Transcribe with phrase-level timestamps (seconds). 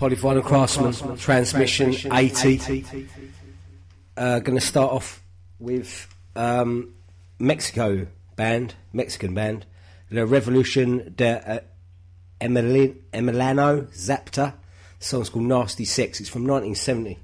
[0.00, 2.86] Polyvinyl Craftsman, Transmission 80.
[4.16, 5.22] Uh, going to start off
[5.58, 6.94] with um,
[7.38, 9.66] Mexico band, Mexican band,
[10.10, 11.60] the Revolution de uh,
[12.40, 14.54] Emiliano Zapata.
[15.00, 16.18] The song's called Nasty Sex.
[16.18, 17.18] It's from 1970.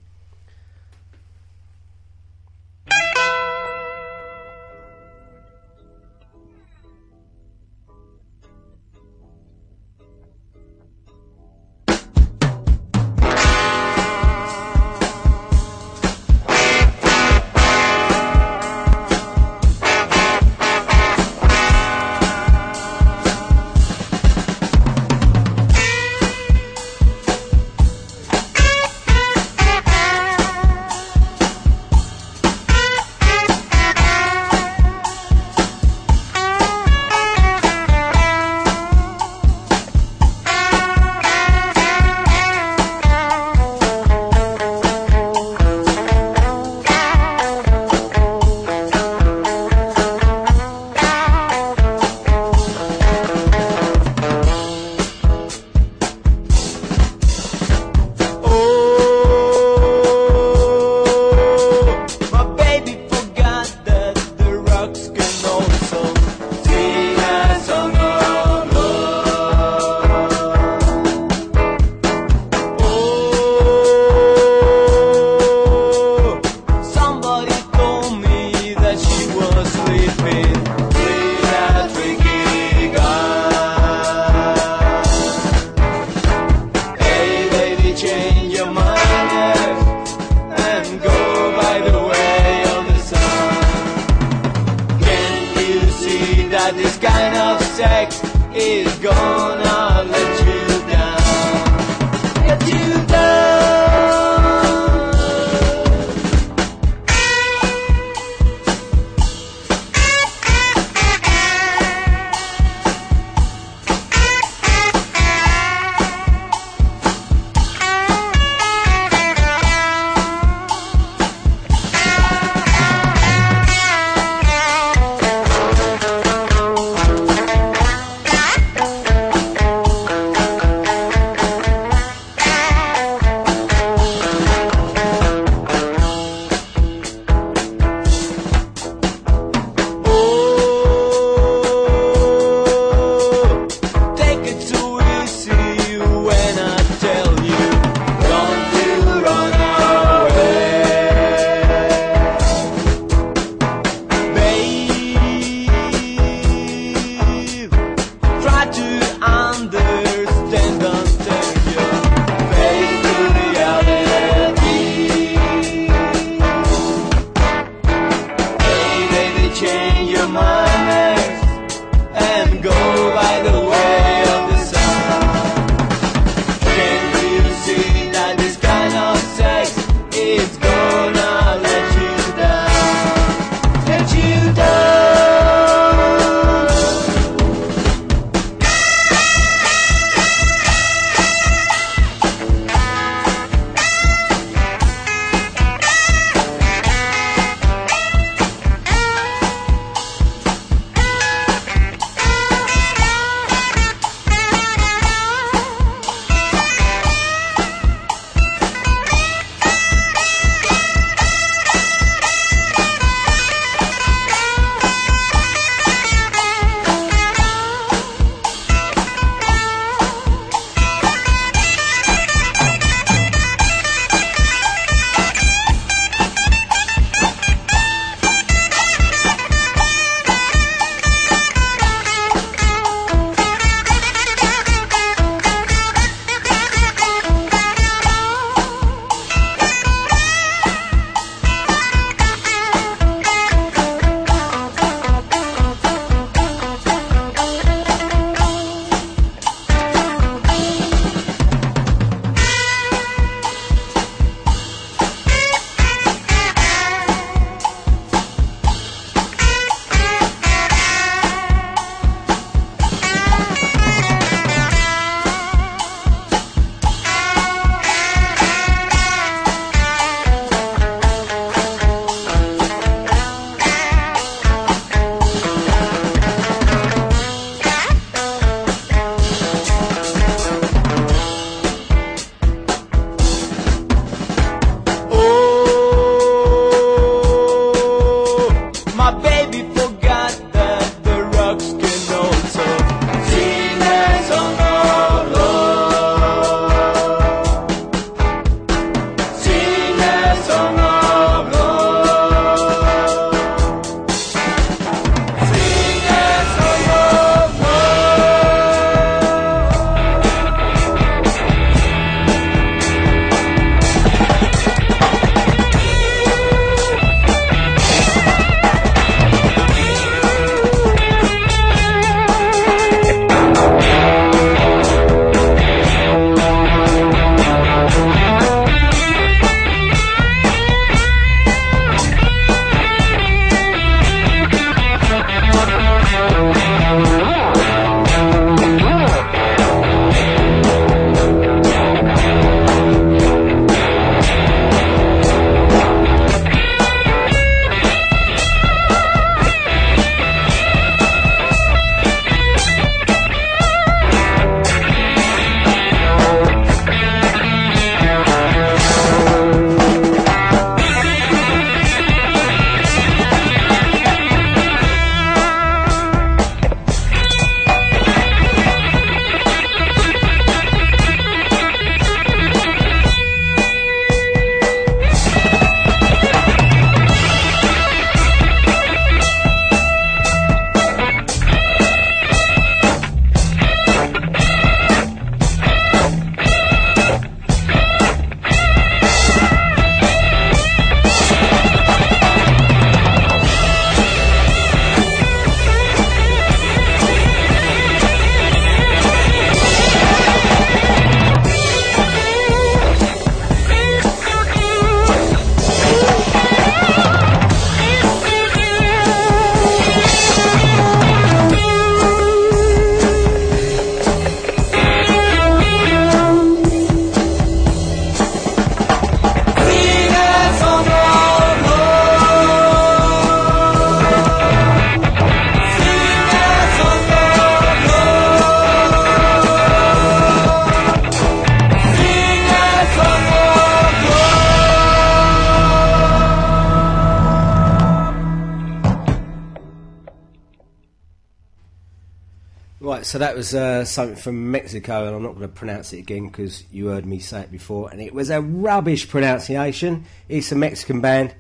[443.07, 446.27] So that was uh, something from Mexico, and I'm not going to pronounce it again
[446.27, 450.05] because you heard me say it before, and it was a rubbish pronunciation.
[450.29, 451.33] It's a Mexican band.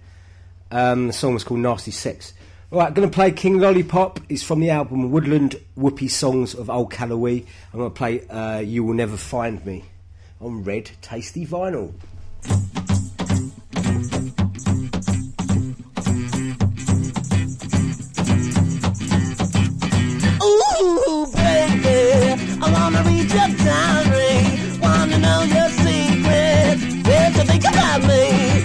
[0.70, 2.34] Um, the song was called Nasty Sex.
[2.70, 4.20] All right, going to play King Lollipop.
[4.28, 7.44] It's from the album Woodland Whoopee Songs of Old Calloway.
[7.72, 9.84] I'm going to play uh, You Will Never Find Me
[10.40, 11.92] on red, tasty vinyl.
[22.87, 24.79] Wanna read your diary.
[24.81, 26.83] Wanna know your secrets.
[27.09, 28.62] What you think about me?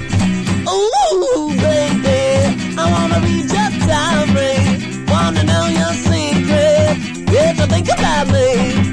[0.69, 5.05] Ooh, baby, I wanna read your diary.
[5.07, 7.01] Wanna know your secrets.
[7.31, 8.90] What you think about me?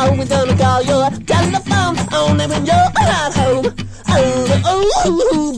[0.00, 3.66] I'm always gonna call your telephone only when you're not home.
[4.08, 5.49] Oh, oh, baby,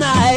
[0.00, 0.31] to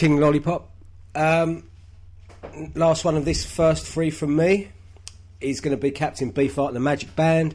[0.00, 0.70] King Lollipop.
[1.14, 1.64] Um,
[2.74, 4.70] last one of this first three from me
[5.42, 7.54] is going to be Captain Beefheart and the Magic Band.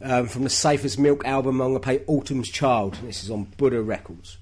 [0.00, 2.94] Um, from the Safe as Milk album, I'm going to play Autumn's Child.
[3.02, 4.38] This is on Buddah Records.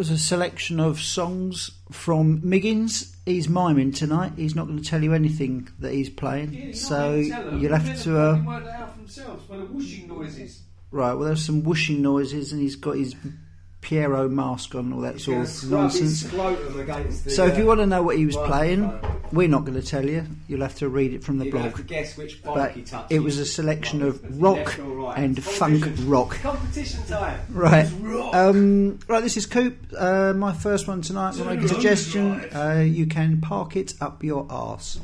[0.00, 3.14] Was a selection of songs from Miggins.
[3.26, 4.32] He's miming tonight.
[4.34, 8.18] He's not going to tell you anything that he's playing, so you'll have to.
[8.18, 10.62] Uh, work that out themselves by the whooshing noises.
[10.90, 13.14] right, well, there's some whooshing noises, and he's got his
[13.82, 16.30] Pierrot mask on, all that sort of nonsense.
[17.34, 18.92] So if you want to know what he was playing,
[19.32, 20.26] we're not going to tell you.
[20.48, 21.86] You'll have to read it from the You're blog.
[21.86, 23.10] guess which But bollock he touched.
[23.10, 25.16] it was a selection of rock right.
[25.16, 26.38] and funk rock.
[26.40, 27.40] Competition time.
[27.48, 27.90] Right.
[28.34, 29.78] Um, right, this is Coop.
[29.96, 31.36] Uh, my first one tonight.
[31.36, 32.40] My make a suggestion.
[32.54, 35.00] Uh, you can park it up your arse.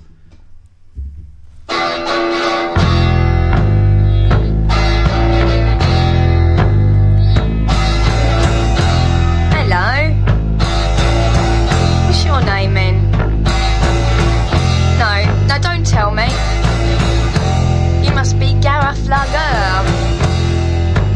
[19.04, 19.12] Be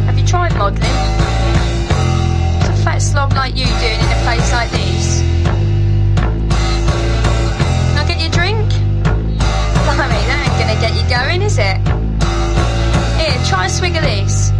[0.07, 0.90] Have you tried modelling?
[2.59, 5.23] What's a fat slob like you doing in a place like this?
[7.88, 8.69] Can I get you a drink?
[9.85, 11.79] Blimey, that ain't gonna get you going, is it?
[13.19, 14.51] Here, try a swig of this.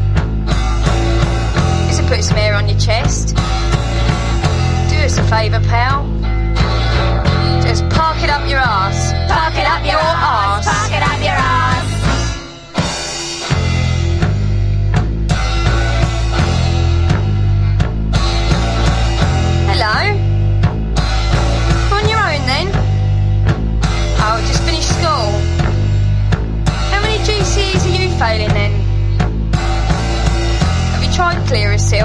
[1.89, 3.37] This'll put some air on your chest.
[4.91, 6.07] Do us a favour, pal.
[7.63, 9.13] Just park it up your ass.
[9.31, 10.67] Park it up your ass.
[10.67, 11.20] Park it up
[28.21, 28.71] failing then?
[30.93, 32.05] Have you tried Clearasil?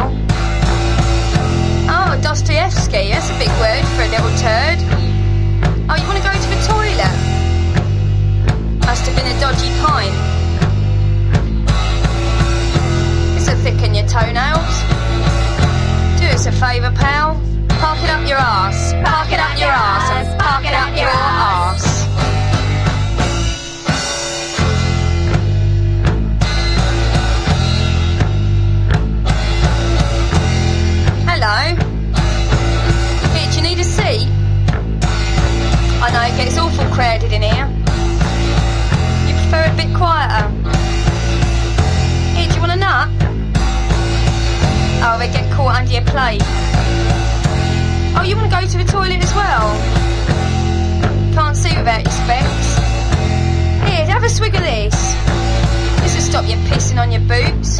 [1.91, 4.79] Oh, Dostoevsky, that's a big word for a little turd.
[5.91, 7.15] Oh, you want to go to the toilet?
[8.87, 10.15] Must have been a dodgy pint.
[13.35, 14.75] This'll thicken your toenails.
[16.21, 17.35] Do us a favour, pal.
[17.67, 18.93] Park it up your ass.
[19.03, 20.33] Park it up your ass.
[20.41, 21.94] Park it up your ass.
[31.47, 31.77] Hello.
[33.51, 34.27] Do you need a seat?
[36.01, 37.69] I know it gets awful crowded in here.
[39.27, 40.49] You prefer a bit quieter?
[42.33, 43.09] Here, do you want a nut?
[45.05, 46.41] Oh, they get caught under your plate.
[48.17, 49.69] Oh, you want to go to the toilet as well?
[51.35, 52.77] Can't see without your specs.
[53.85, 54.95] Here, have a swig of this.
[56.01, 57.77] This will stop you pissing on your boots.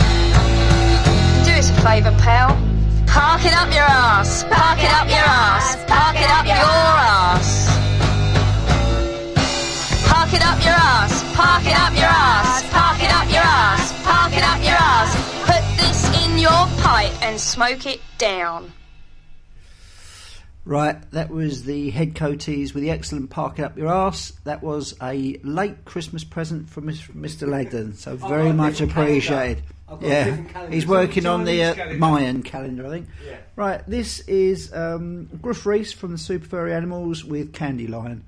[1.48, 2.65] Do us a favour, pal.
[3.16, 4.44] Park it up your ass.
[4.44, 5.76] Park it up your ass.
[5.88, 7.66] Park it up your ass.
[10.06, 11.24] Park it up your ass.
[11.34, 12.64] Park it up your ass.
[12.74, 14.04] Park it up your ass.
[14.04, 15.16] Park it up your ass.
[15.46, 18.74] Put this in your pipe and smoke it down.
[20.66, 24.34] Right, that was the Headcoatees with the excellent park it up your arse.
[24.44, 27.48] That was a late Christmas present from Mr.
[27.48, 29.64] Langdon, so very a much different appreciated.
[29.88, 30.08] Calendar.
[30.08, 31.98] I've got a Yeah, he's working on the uh, calendar.
[31.98, 33.08] Mayan calendar, I think.
[33.26, 33.38] Yeah.
[33.56, 38.24] Right, this is um, Gruff Rhys from the Super Furry Animals with Candy Lion.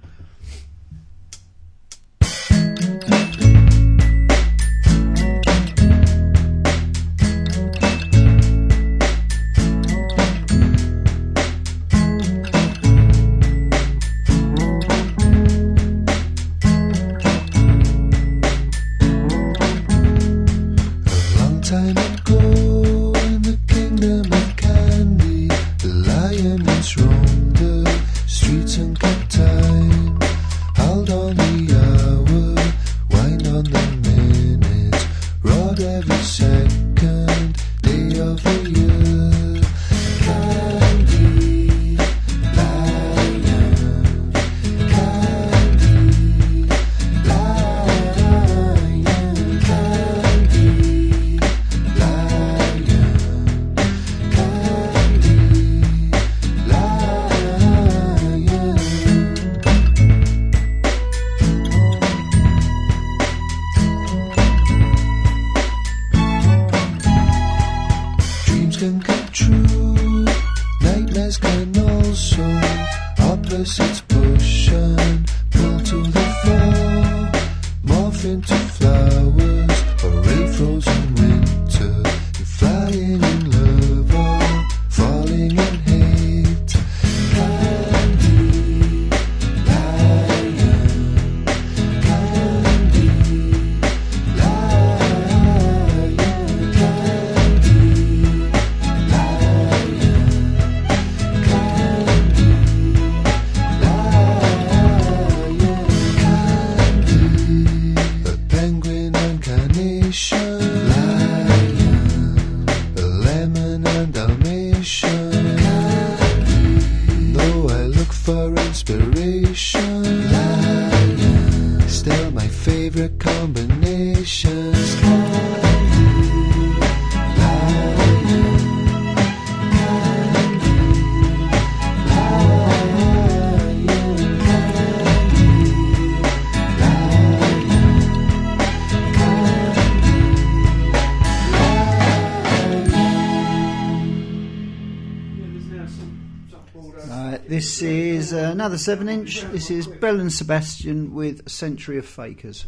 [148.67, 149.43] Is another 7 inch.
[149.53, 152.65] This is Belle and Sebastian with Century of Fakers.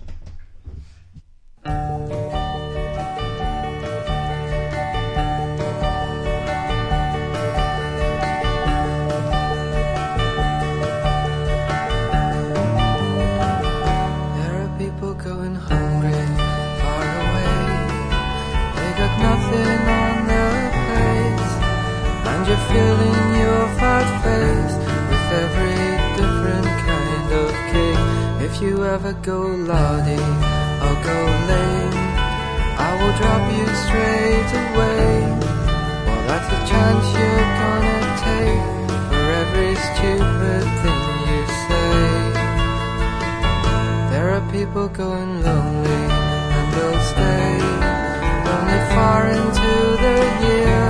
[28.51, 30.21] If you ever go loudy
[30.85, 31.97] or go lame,
[32.87, 35.11] I will drop you straight away.
[36.05, 38.65] Well, that's a chance you're gonna take
[39.07, 42.01] for every stupid thing you say.
[44.11, 46.03] There are people going lonely
[46.57, 47.51] and they'll stay
[48.53, 49.71] only far into
[50.03, 50.87] the year.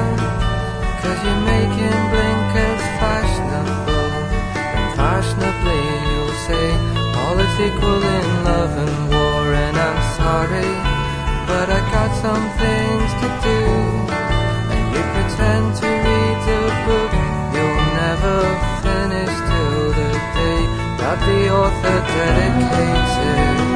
[1.01, 4.09] Cause you're making blinkers fashionable.
[4.75, 6.78] And fashionably you'll say
[7.59, 9.43] equal in love and war.
[9.65, 10.71] And I'm sorry,
[11.49, 13.61] but I got some things to do.
[14.71, 17.11] And you pretend to read a book
[17.53, 18.37] you'll never
[18.85, 20.61] finish till the day
[20.99, 23.68] that the author dedicates it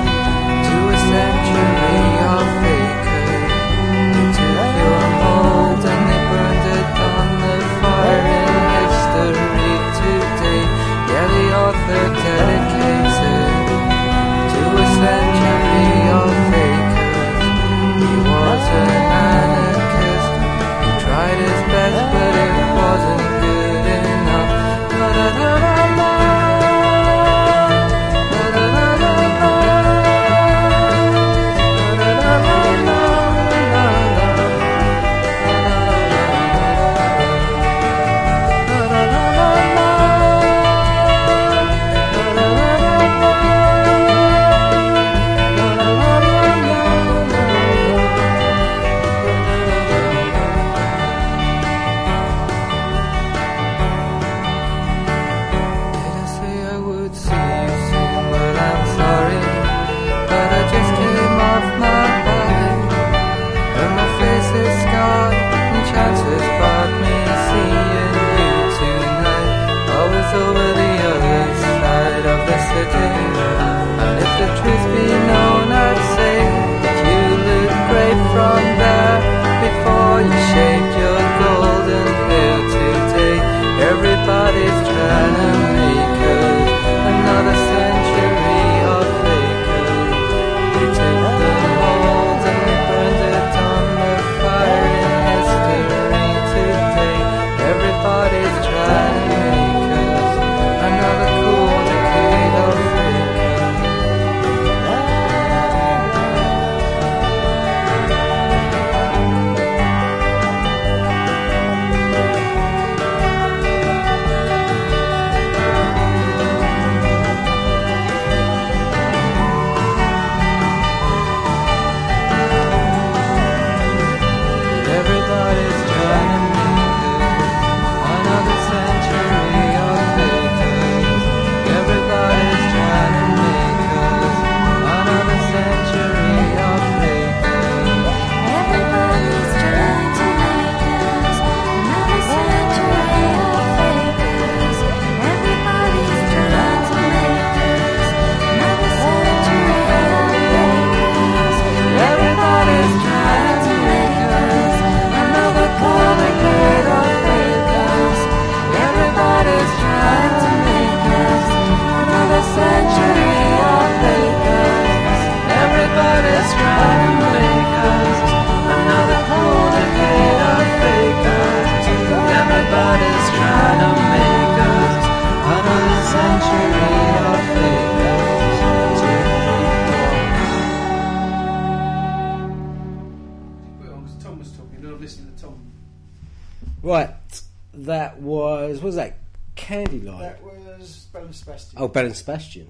[191.94, 192.70] Belle and Sebastian.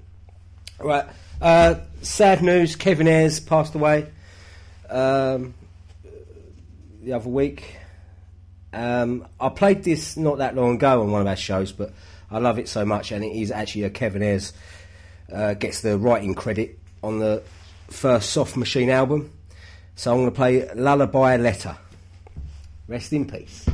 [0.78, 1.06] Right.
[1.40, 2.76] Uh, sad news.
[2.76, 4.06] Kevin Ayers passed away
[4.88, 5.54] um,
[7.02, 7.76] the other week.
[8.72, 11.92] Um, I played this not that long ago on one of our shows, but
[12.30, 14.52] I love it so much, and it is actually a Kevin Ayers
[15.32, 17.42] uh, gets the writing credit on the
[17.88, 19.32] first Soft Machine album.
[19.96, 21.76] So I'm going to play Lullaby Letter.
[22.88, 23.66] Rest in peace.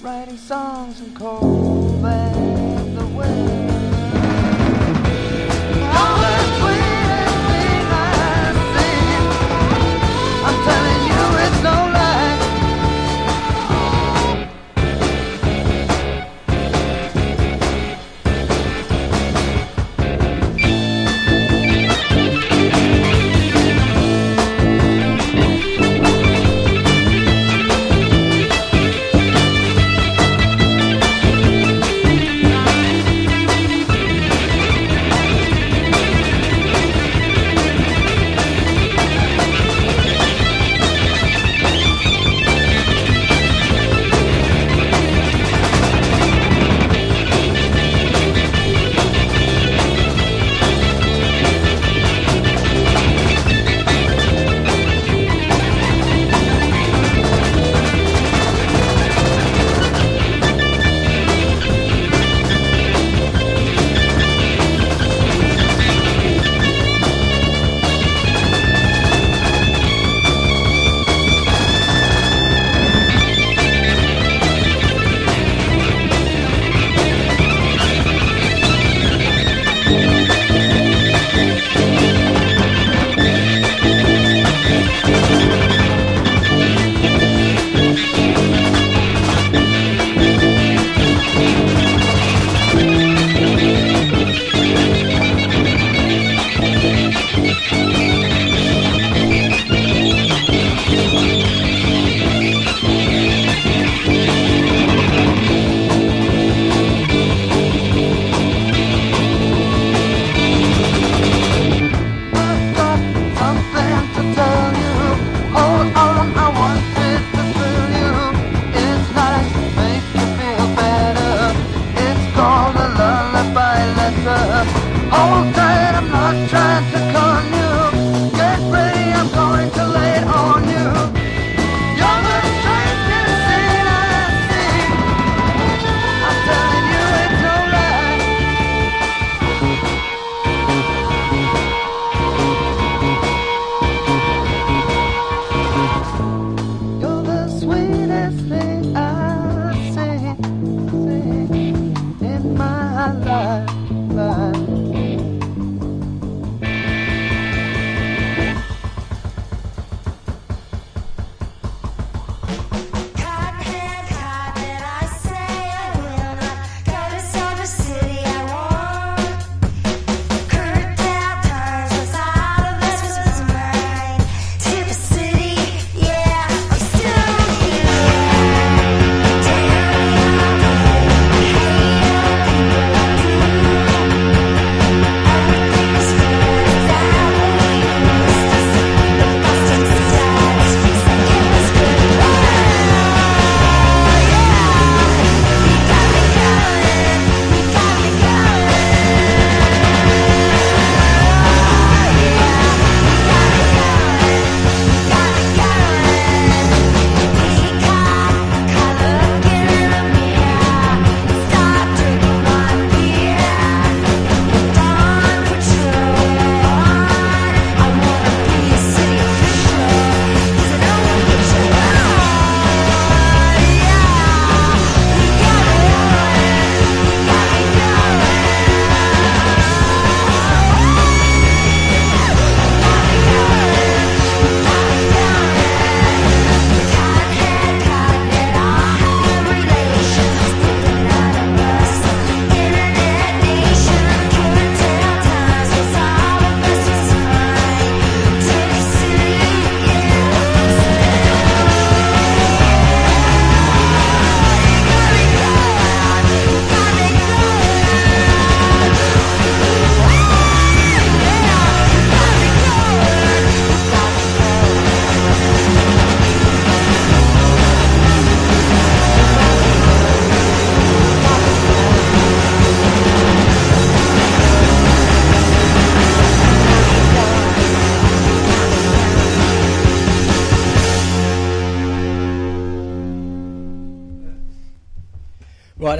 [0.00, 3.66] Writing songs and cold and the wind.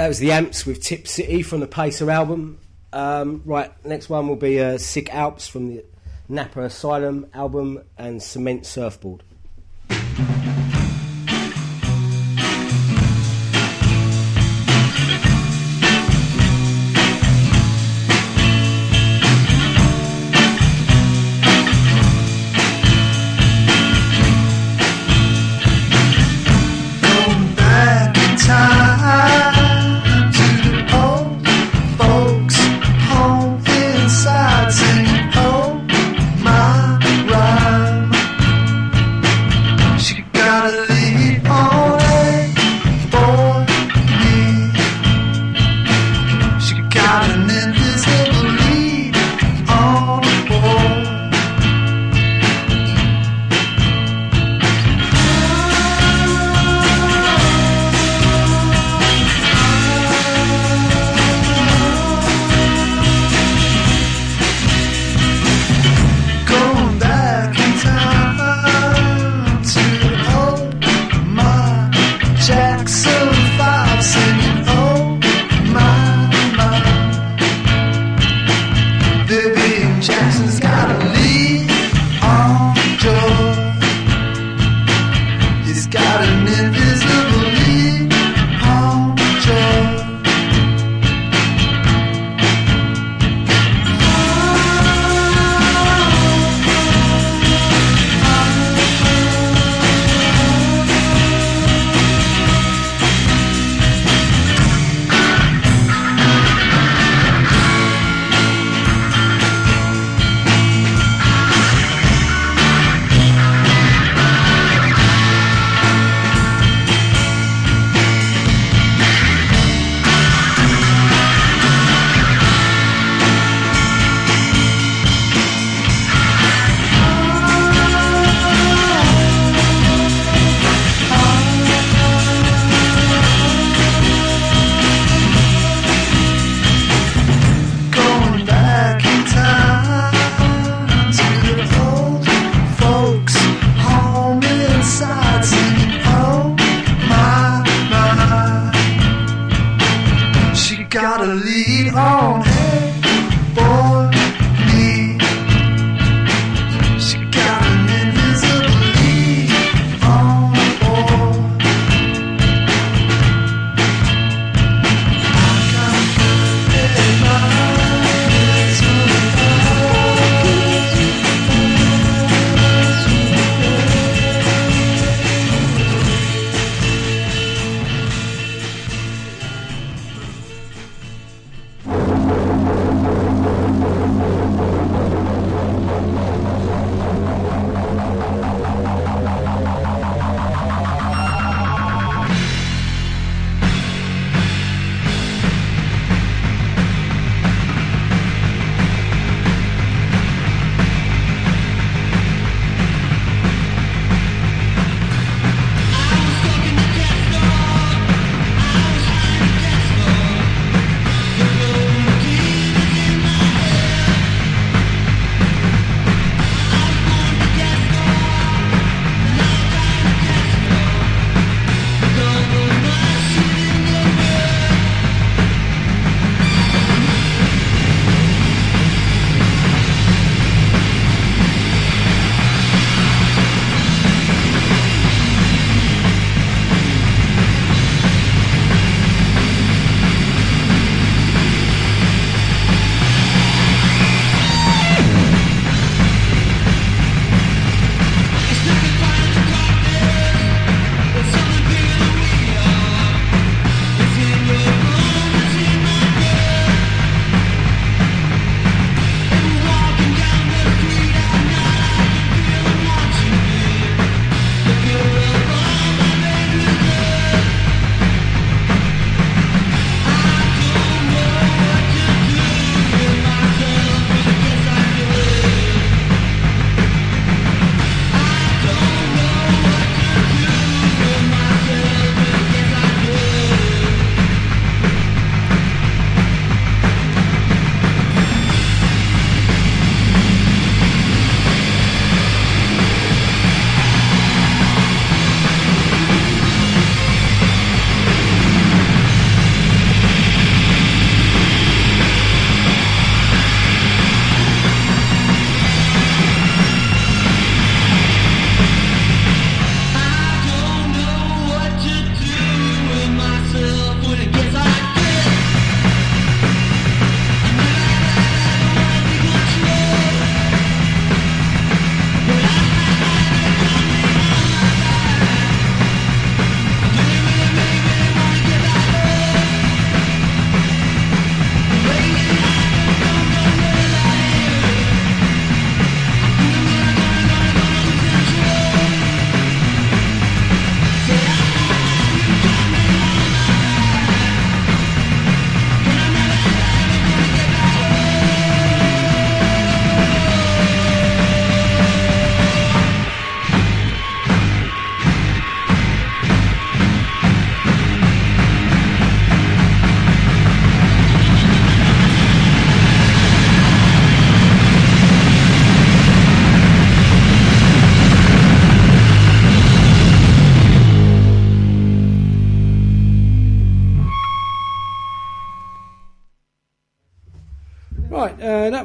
[0.06, 2.60] That was the Amps with Tipp City from the Pacer album.
[2.92, 5.84] Um, right, next one will be uh, Sic Alps from the
[6.28, 9.24] Napa Asylum album and Cement Surfboard.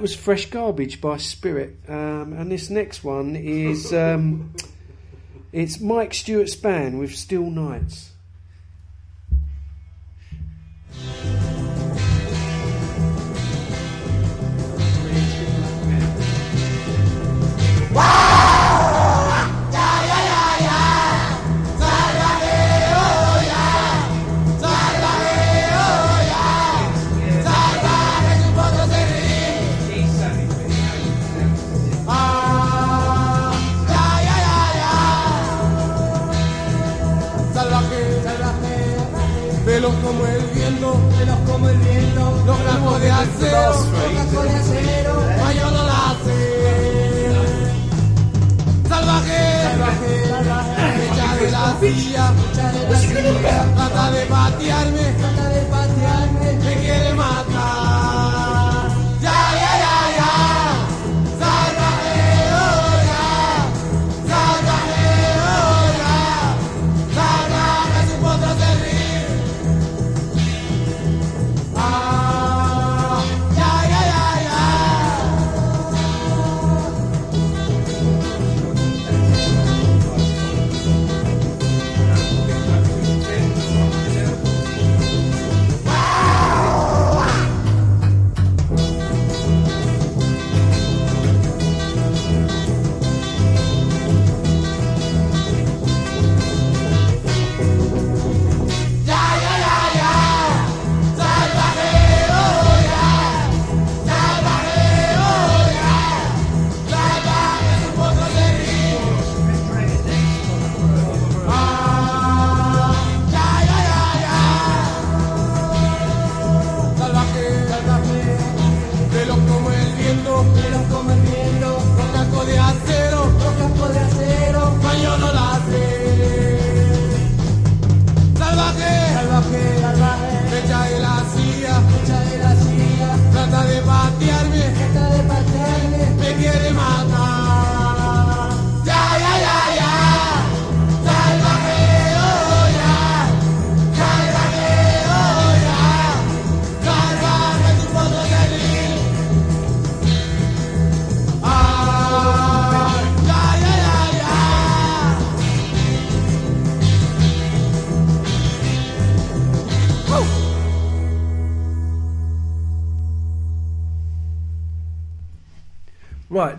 [0.01, 1.77] Was Fresh Garbage by Spirit.
[1.87, 3.93] Um, and this next one is.
[3.93, 4.53] Um,
[5.53, 8.10] it's Mike Stewart's band with Still Nights.
[43.01, 45.13] De acero, blancos de acero,
[45.71, 46.37] no la hace.
[48.87, 50.73] Salvaje, salvaje,
[51.05, 56.73] echa de la silla, echa de la silla, trata de patearme, trata de patearme, me
[56.81, 57.50] quiere matar.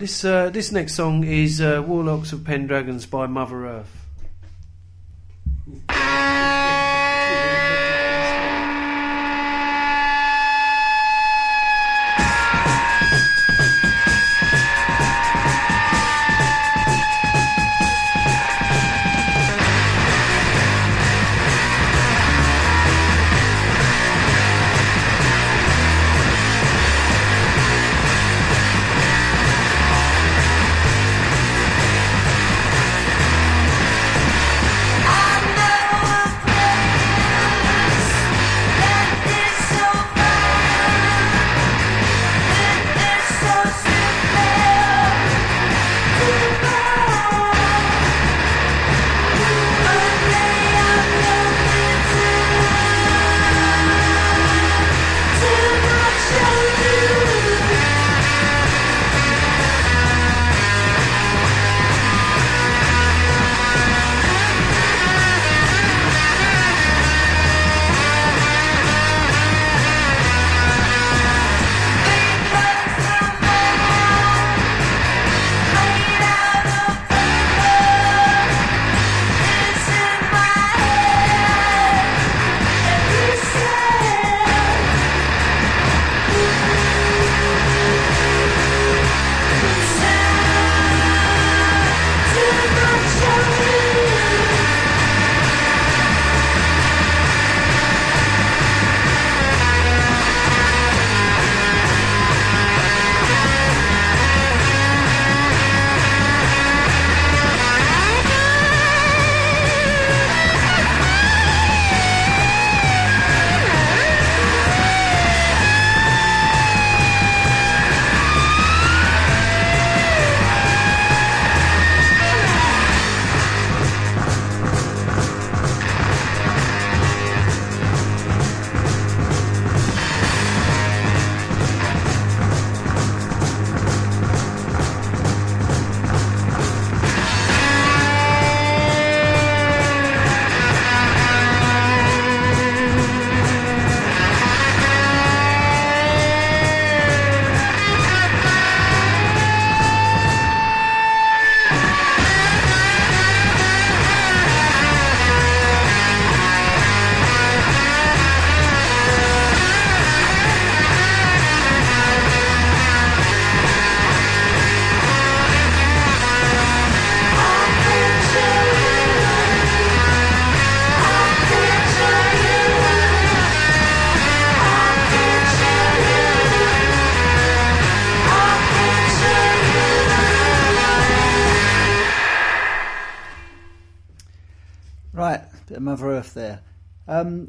[0.03, 4.02] This uh, this next song is uh, Warlocks of Pendragons by Mother Earth.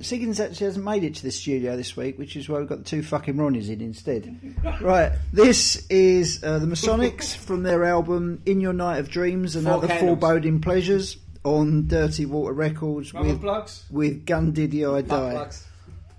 [0.05, 2.79] Siggins actually hasn't made it to the studio this week, which is why we've got
[2.79, 4.55] the two fucking Ronnies in instead.
[4.81, 9.65] right, this is uh, the Masonics from their album In Your Night of Dreams and
[9.65, 10.09] Four Other Candles.
[10.21, 13.85] Foreboding Pleasures on Dirty Water Records Rubber with, plugs?
[13.91, 15.07] with Gun Diddy I Die.
[15.07, 15.67] Plugs.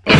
[0.06, 0.16] Right,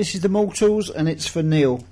[0.00, 1.84] this is the Mortals and it's for Neil.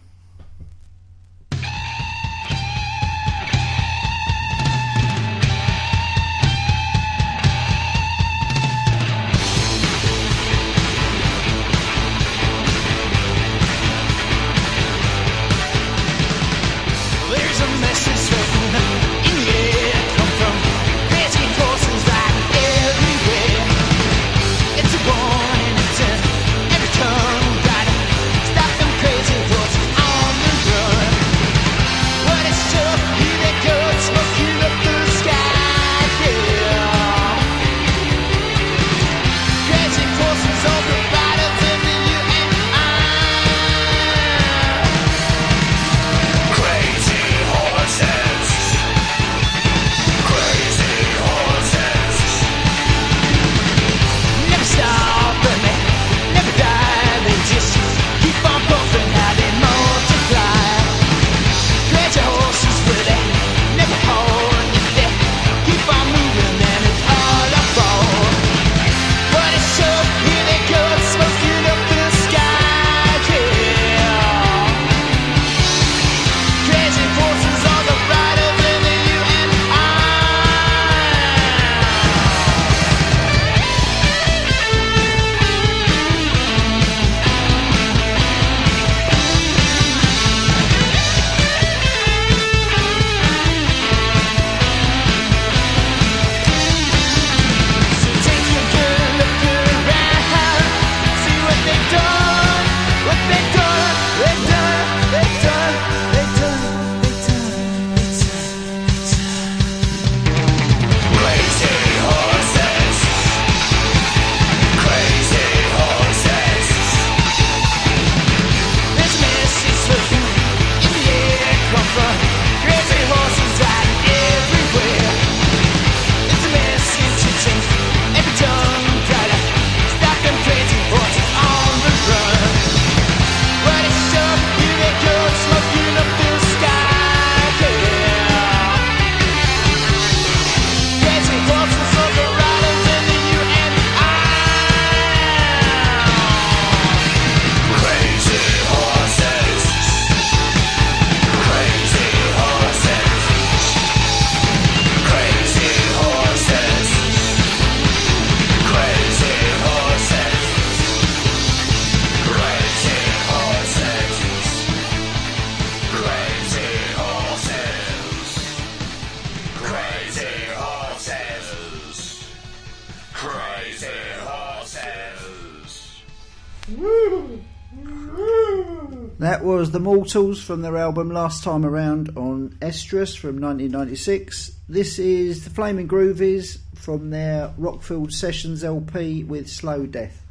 [179.48, 184.52] was The Mortals from their album Last Time Around on Estrus from 1996.
[184.68, 190.22] This is The Flaming Groovies from their Rockfield Sessions LP with Slow Death.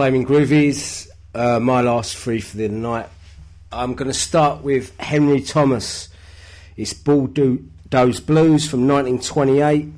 [0.00, 3.06] Flaming Groovies, uh, my last three for the night.
[3.70, 6.08] I'm going to start with Henry Thomas.
[6.74, 7.60] It's Bulldoze
[8.20, 9.92] Blues from 1928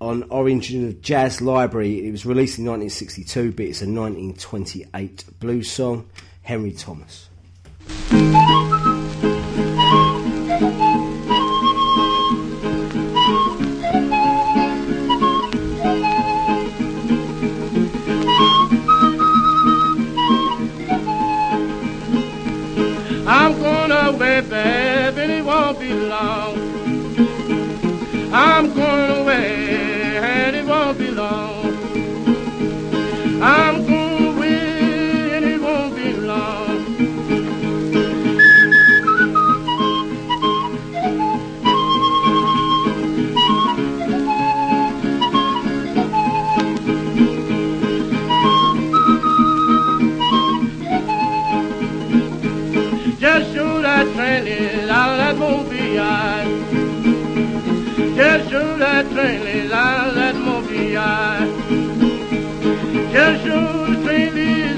[0.00, 2.06] on Origin of Jazz Library.
[2.06, 6.08] It was released in 1962, but it's a 1928 blues song.
[6.42, 7.28] Henry Thomas.
[24.42, 26.56] baby, and it won't be long.
[28.32, 31.74] I'm going away, and it won't be long.
[33.42, 33.85] I'm
[59.16, 61.48] Saint les ailes de mon village.
[63.12, 64.75] Quel jour Saint les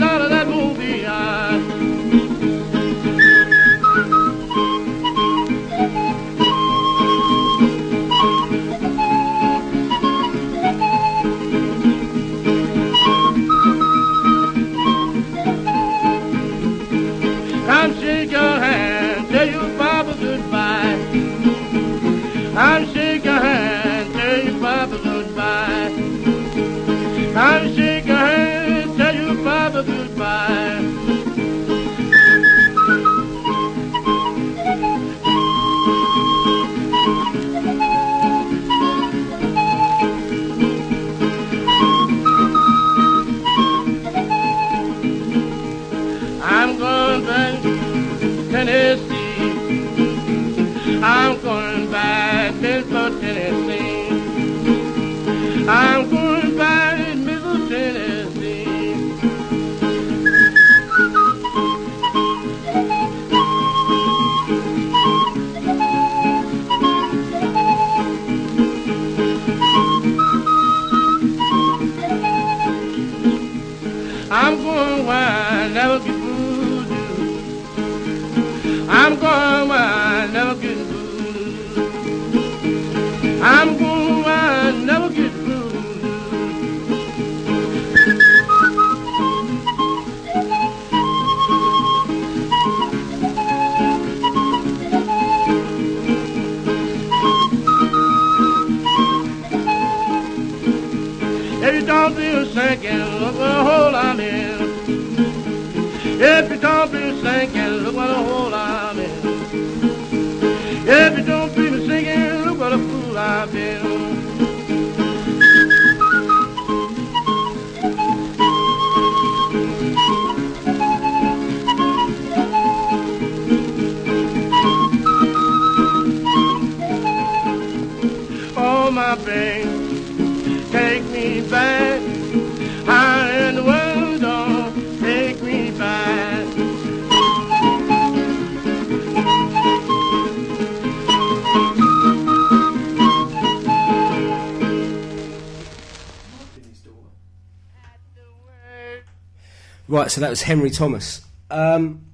[150.09, 151.21] Right, so that was Henry Thomas.
[151.51, 152.07] Um,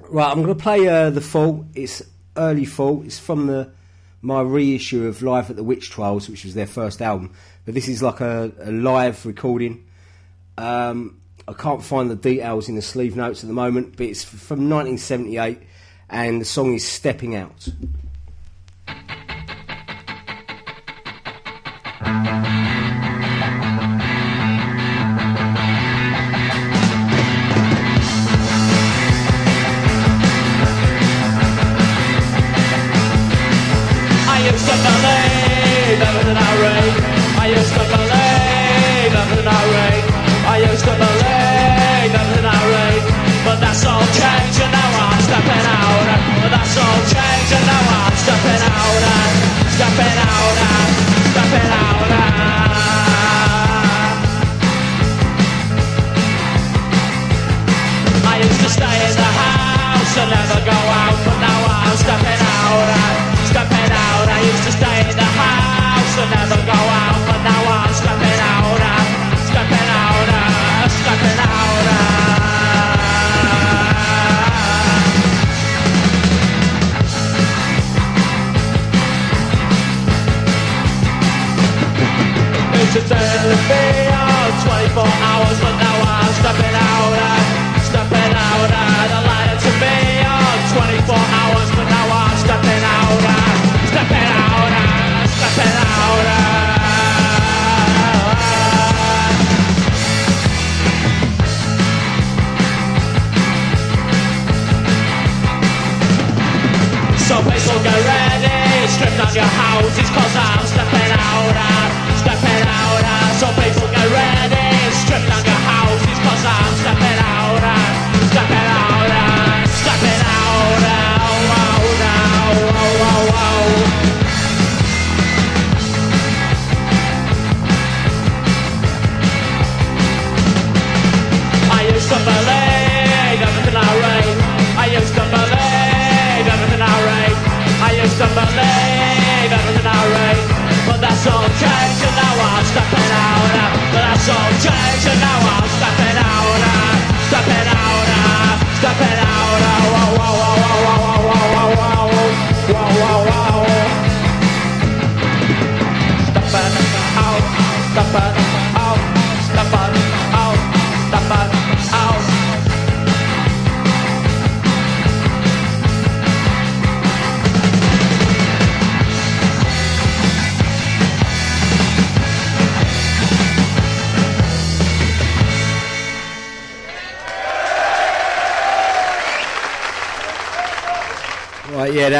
[0.00, 1.64] right, I'm going to play uh, The Fall.
[1.72, 2.02] It's
[2.36, 3.04] early Fall.
[3.04, 3.70] It's from the
[4.20, 7.32] my reissue of Live at the Witch Trials, which was their first album.
[7.64, 9.86] But this is like a, a live recording.
[10.58, 14.24] Um, I can't find the details in the sleeve notes at the moment, but it's
[14.24, 15.60] from 1978
[16.10, 17.68] and the song is Stepping Out.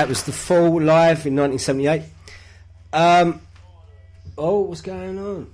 [0.05, 2.03] That was The Fall live in 1978.
[2.93, 3.41] Um,
[4.37, 5.51] oh, what's going on?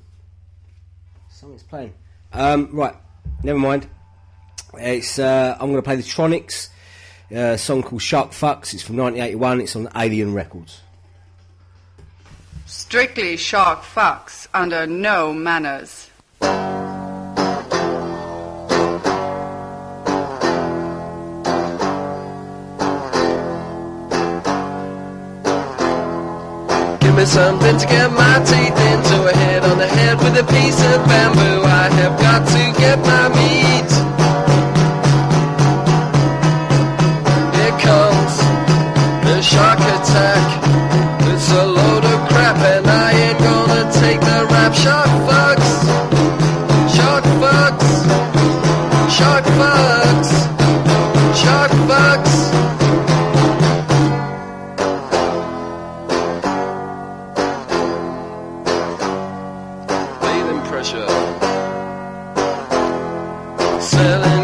[1.28, 1.94] Something's playing.
[2.32, 2.97] Um, right,
[3.44, 3.86] never mind.
[4.74, 6.68] It's uh, I'm going to play the Tronics,
[7.32, 8.74] uh, song called Shark Fucks.
[8.74, 9.60] It's from 1981.
[9.60, 10.81] It's on Alien Records.
[12.66, 15.99] Strictly shark fucks under no manners.
[27.21, 31.05] me something to get my teeth into—a hit on the head with a piece of
[31.07, 31.63] bamboo.
[31.65, 33.99] I have got to get my meat.
[60.71, 61.05] pressure.
[63.81, 64.40] Selling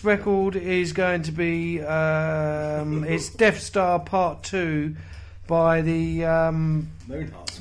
[0.00, 4.96] next record is going to be um, it's Death Star Part Two
[5.46, 6.88] by the um.
[7.06, 7.60] Moonhearts.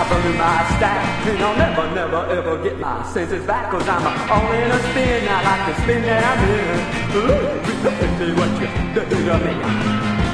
[0.00, 4.00] I blew my stack, and I'll never, never, ever get my senses back, cause I'm
[4.30, 7.00] all in a spin, I like to spin down here.
[8.18, 10.29] Baby, what you to me?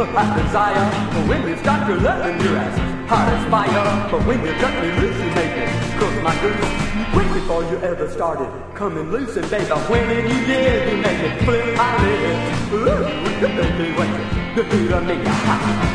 [0.00, 0.90] I desire.
[1.14, 2.76] But when you start to loving your ass,
[3.08, 4.10] hot as fire.
[4.10, 5.66] But when you cut me loose, you make me
[5.98, 6.66] cook my goose.
[7.12, 11.44] Quick before you ever started coming loose, and baby, when you did, you made me
[11.44, 12.36] flip my lid.
[12.74, 14.08] Ooh, baby, what
[14.56, 15.14] you do to me?
[15.14, 15.93] Hey,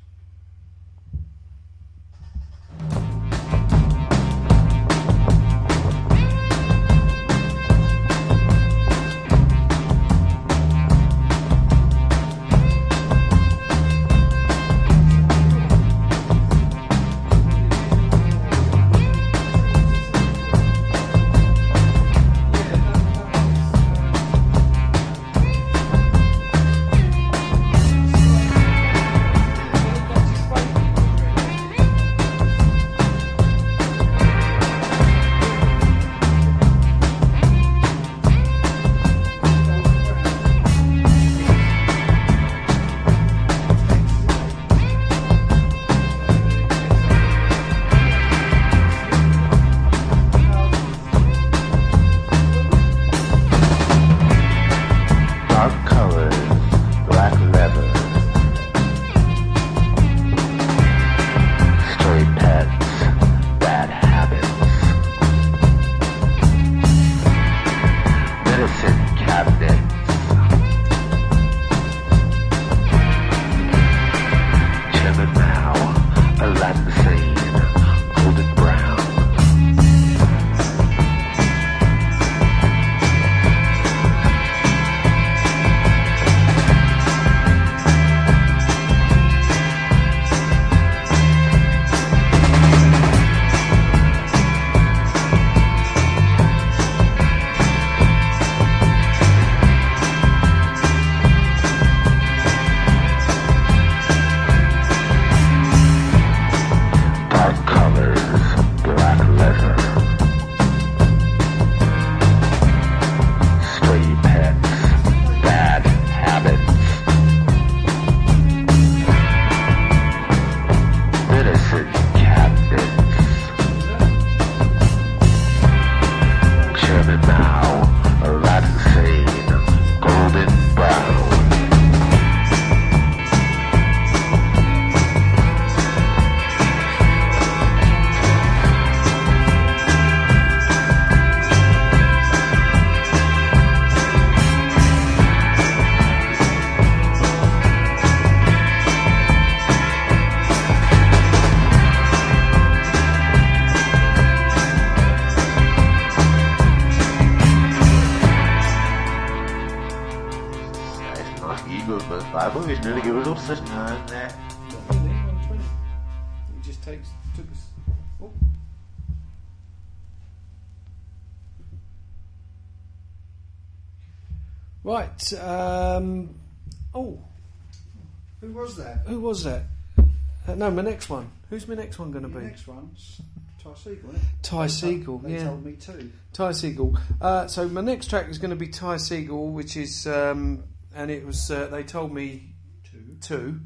[180.80, 181.30] My next one.
[181.50, 182.40] Who's my next one going to be?
[182.40, 183.20] next one's
[183.62, 184.22] Ty Segall, isn't it?
[184.44, 185.44] Ty Segall, They yeah.
[185.44, 186.10] told me too.
[186.32, 186.98] Ty Segall.
[187.20, 190.64] Uh, so my next track is going to be Ty Segall, which is, um,
[190.96, 191.52] and it was.
[191.52, 192.54] Uh, they told me
[192.90, 193.18] Two.
[193.20, 193.60] two.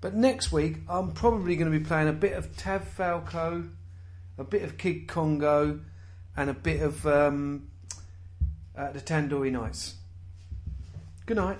[0.00, 3.68] But next week, I'm probably going to be playing a bit of Tav Falco,
[4.38, 5.80] a bit of Kid Congo,
[6.34, 7.68] and a bit of um,
[8.74, 9.96] uh, the Tandoori Knights.
[11.26, 11.58] Good night.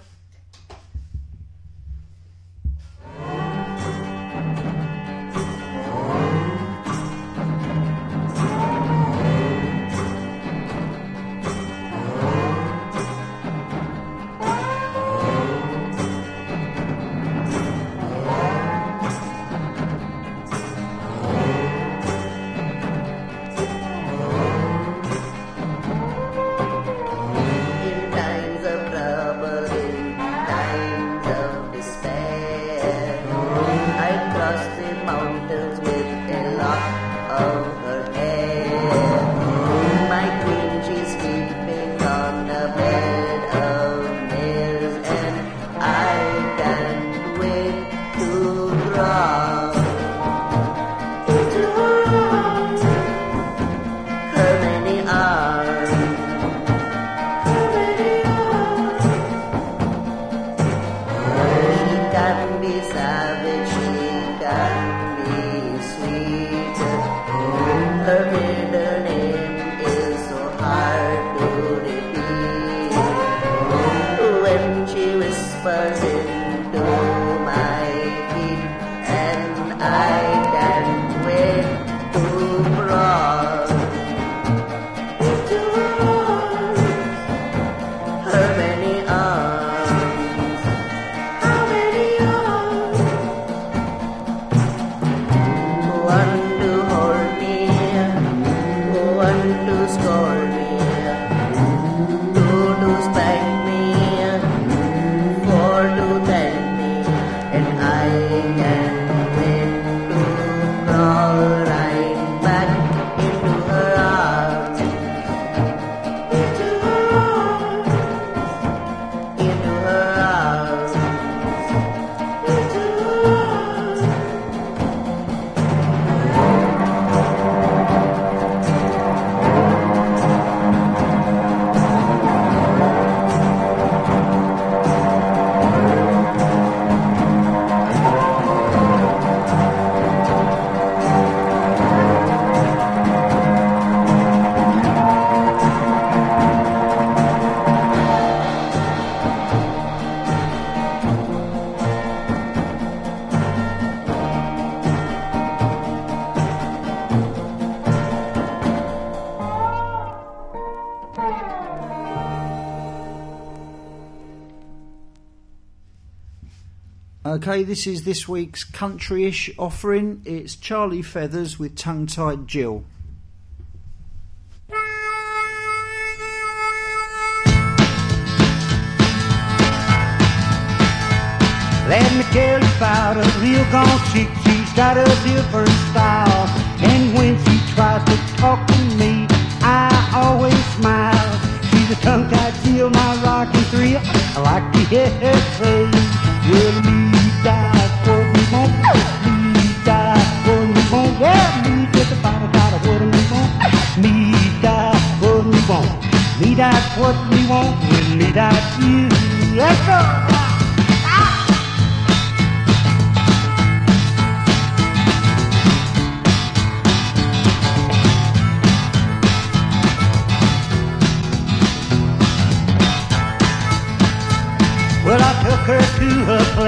[167.48, 170.20] Okay, this is this week's country-ish offering.
[170.26, 172.84] It's Charlie Feathers with Tongue Tied Jill.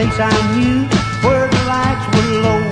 [0.00, 0.88] Place I knew
[1.24, 2.62] where the lights were low.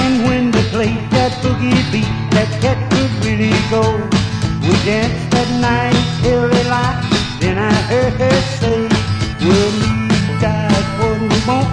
[0.00, 3.84] And when they played that boogie beat, that cat could really go.
[4.64, 7.04] We danced that night till they light.
[7.40, 8.80] Then I heard her say,
[9.44, 10.08] Well, me
[10.40, 11.68] died for me want,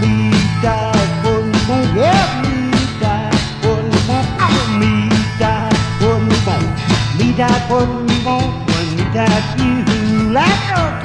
[0.00, 0.14] me
[0.62, 2.70] died for me want, yeah, me
[3.02, 4.28] died for me want,
[4.80, 4.92] me
[5.42, 6.66] died for me want,
[7.18, 9.74] me died for me want, when me died you.
[10.30, 10.95] Let's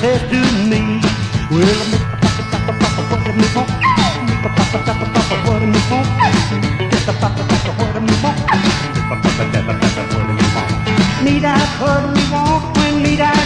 [0.00, 0.80] What do me?
[11.22, 11.56] Need I
[13.02, 13.40] need I?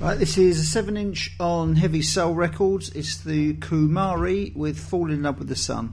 [0.00, 2.88] Right, this is a seven inch on Heavy Soul Records.
[2.94, 5.92] It's the Kumari with Fall in Love with the Sun.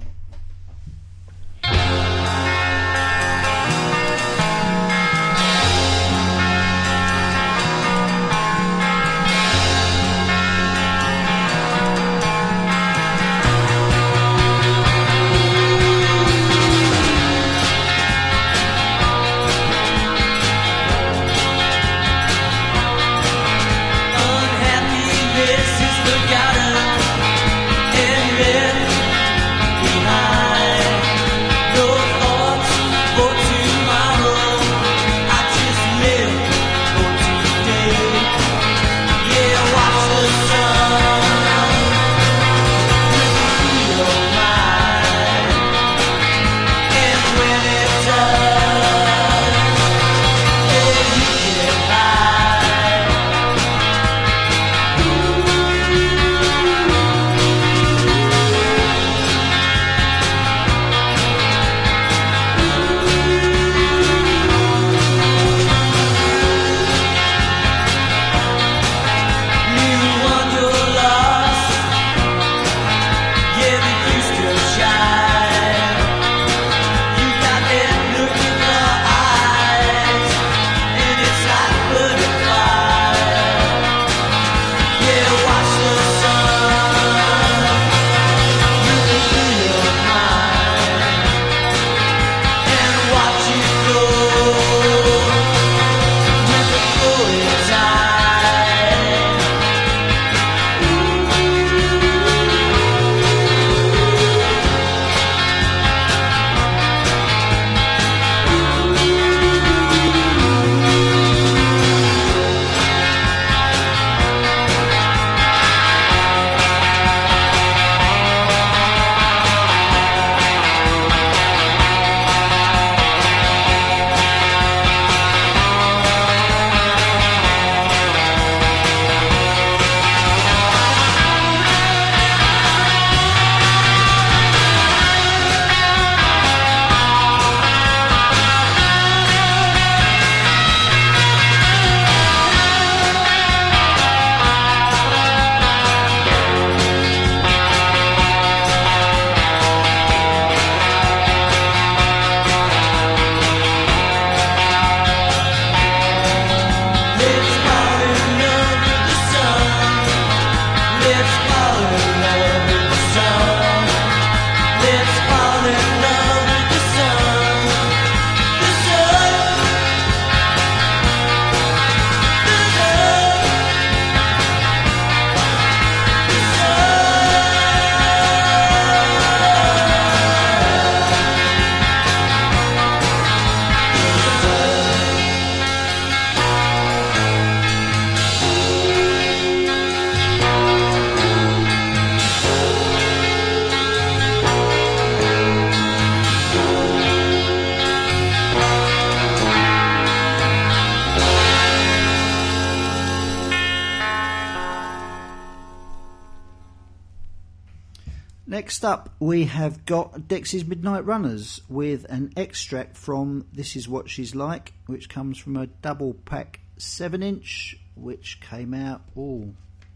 [208.94, 214.36] Up, we have got Dexys Midnight Runners with an extract from This Is What She's
[214.36, 219.52] Like, which comes from a double pack 7 inch, which came out, oh,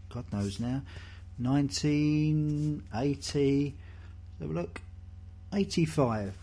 [0.08, 0.82] God knows now,
[1.36, 3.76] 1980.
[4.40, 4.80] Let's have a look.
[5.52, 6.36] 85.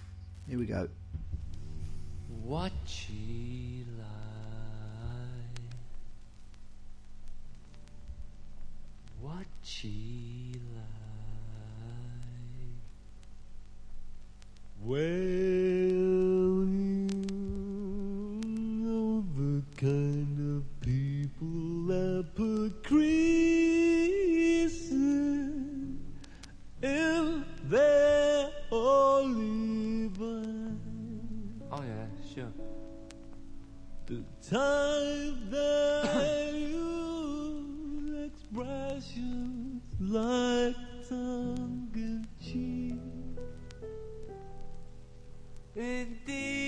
[0.48, 0.88] Here we go.
[2.42, 4.08] What she like?
[9.20, 10.86] What she like?
[14.88, 16.68] Well, you
[18.84, 24.92] know the kind of people that put creases
[26.84, 32.54] in their olive Oh yeah, sure.
[34.06, 40.76] The time that you expressions like
[41.10, 41.75] tongue
[45.76, 46.66] in cheek.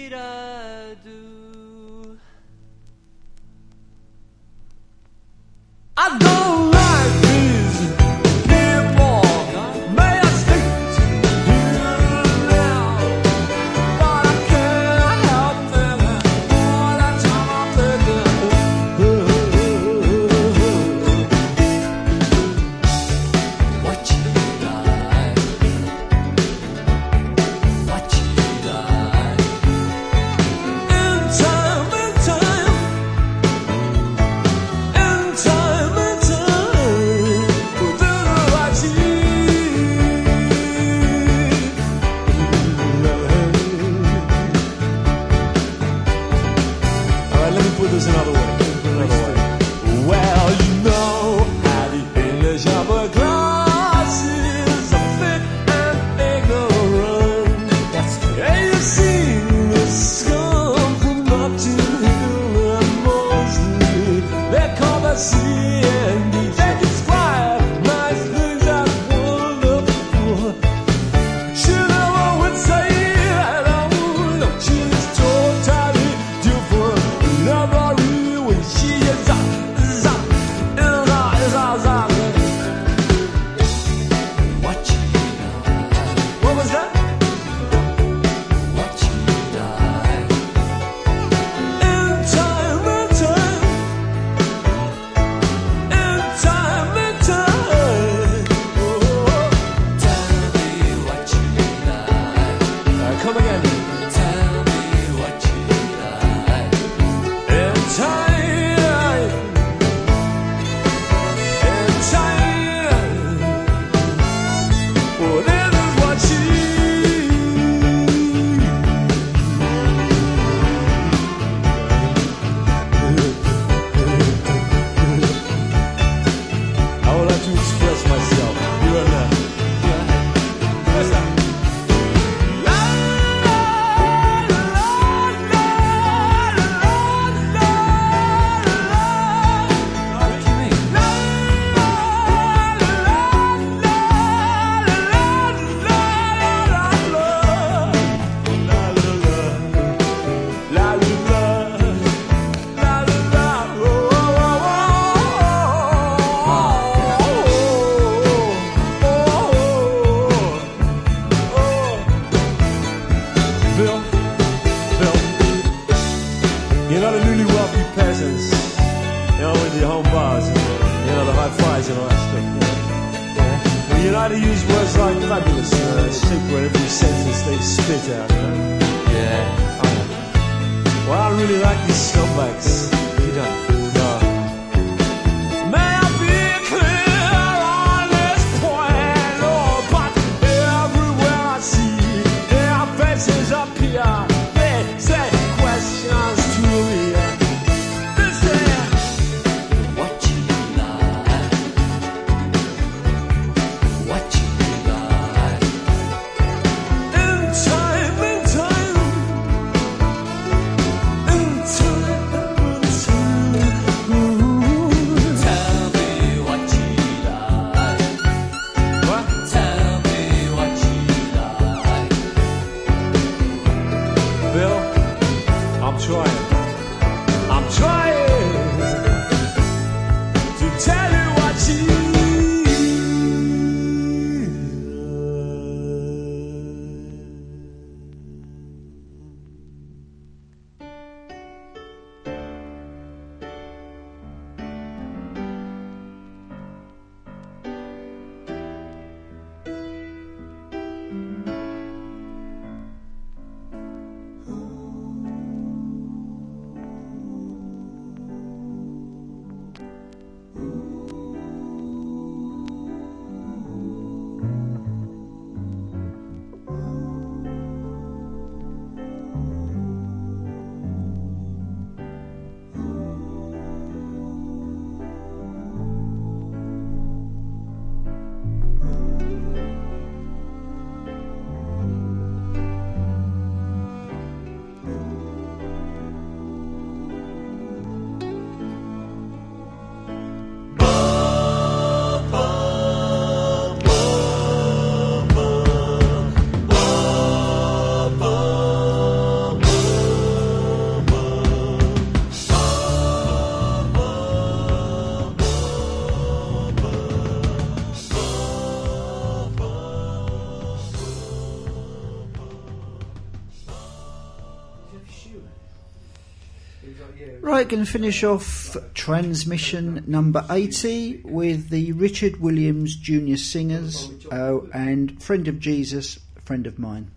[317.57, 324.59] Right, going to finish off transmission number 80 with the Richard Williams Junior Singers uh,
[324.75, 327.09] and Friend of Jesus, Friend of Mine.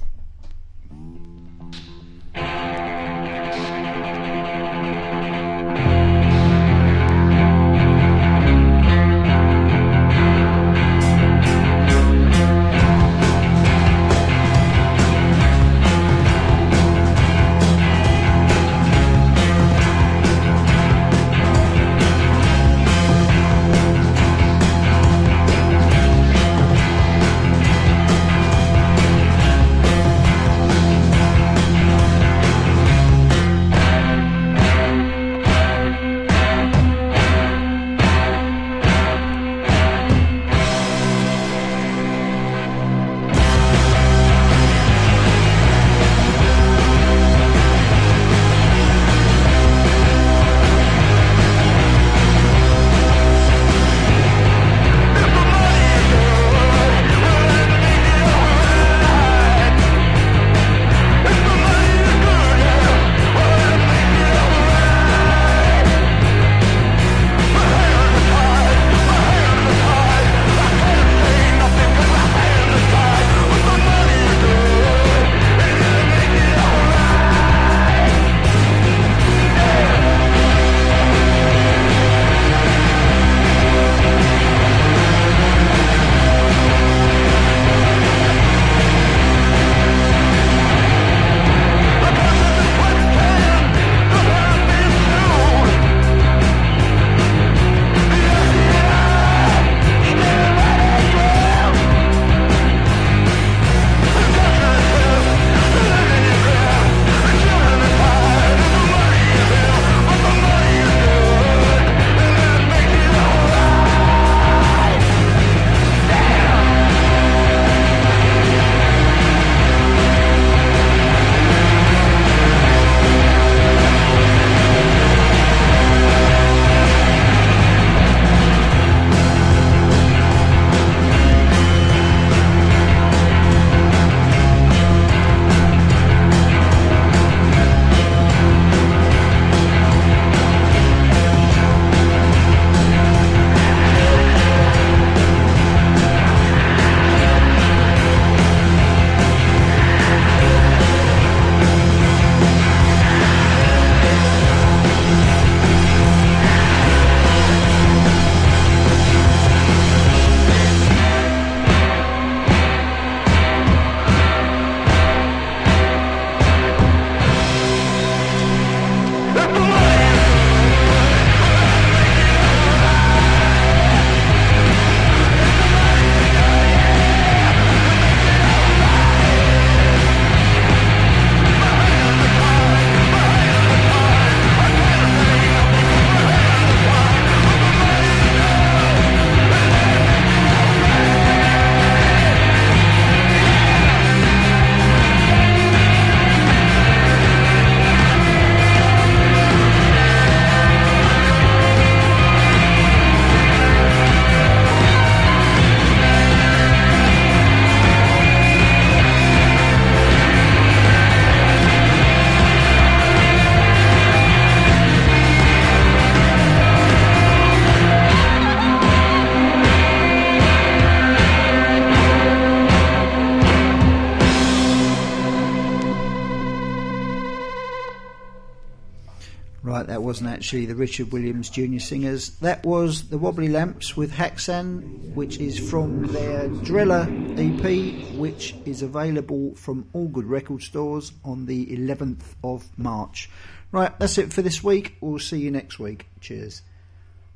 [230.40, 232.30] Actually the Richard Williams Junior Singers.
[232.38, 237.06] That was the Wobbly Lamps with Haxan, which is from their Driller
[237.36, 243.28] EP, which is available from all good record stores on the 11th of March.
[243.70, 244.96] Right, that's it for this week.
[245.02, 246.06] We'll see you next week.
[246.22, 246.62] Cheers.